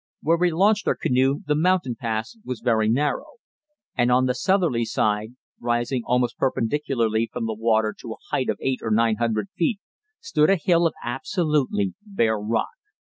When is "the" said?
1.45-1.53, 4.25-4.33, 7.45-7.53